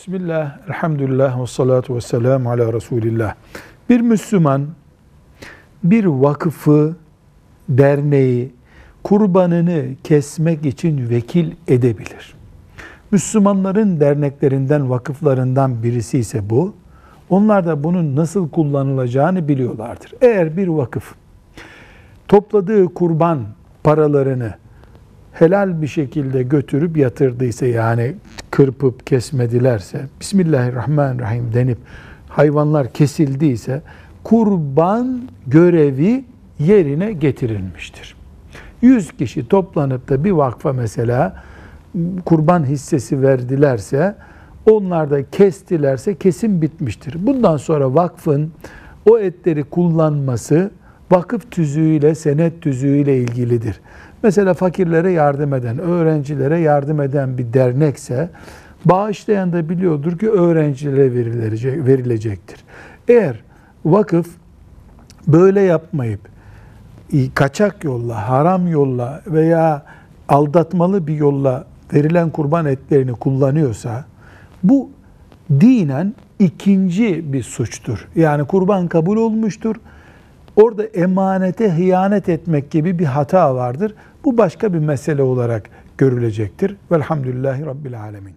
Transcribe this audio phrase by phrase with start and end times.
[0.00, 3.34] Bismillah, elhamdülillah ve salatu ve selamu ala Resulillah.
[3.88, 4.66] Bir Müslüman
[5.84, 6.96] bir vakıfı,
[7.68, 8.52] derneği,
[9.04, 12.34] kurbanını kesmek için vekil edebilir.
[13.10, 16.74] Müslümanların derneklerinden, vakıflarından birisi ise bu.
[17.30, 20.12] Onlar da bunun nasıl kullanılacağını biliyorlardır.
[20.20, 21.14] Eğer bir vakıf
[22.28, 23.38] topladığı kurban
[23.82, 24.54] paralarını
[25.32, 28.14] helal bir şekilde götürüp yatırdıysa yani
[28.50, 31.78] kırpıp kesmedilerse Bismillahirrahmanirrahim denip
[32.28, 33.82] hayvanlar kesildiyse
[34.24, 36.24] kurban görevi
[36.58, 38.16] yerine getirilmiştir.
[38.82, 41.42] 100 kişi toplanıp da bir vakfa mesela
[42.24, 44.16] kurban hissesi verdilerse
[44.70, 47.26] onlar da kestilerse kesim bitmiştir.
[47.26, 48.52] Bundan sonra vakfın
[49.10, 50.70] o etleri kullanması
[51.10, 53.80] vakıf tüzüğüyle, senet tüzüğüyle ilgilidir.
[54.22, 58.30] Mesela fakirlere yardım eden, öğrencilere yardım eden bir dernekse
[58.84, 62.64] bağışlayan da biliyordur ki öğrencilere verilecek, verilecektir.
[63.08, 63.42] Eğer
[63.84, 64.26] vakıf
[65.28, 66.20] böyle yapmayıp
[67.34, 69.82] kaçak yolla, haram yolla veya
[70.28, 71.64] aldatmalı bir yolla
[71.94, 74.04] verilen kurban etlerini kullanıyorsa
[74.62, 74.90] bu
[75.50, 78.08] dinen ikinci bir suçtur.
[78.14, 79.76] Yani kurban kabul olmuştur.
[80.56, 83.94] Orada emanete hıyanet etmek gibi bir hata vardır.
[84.24, 86.76] Bu başka bir mesele olarak görülecektir.
[86.92, 88.28] Velhamdülillahi Rabbil Alemin.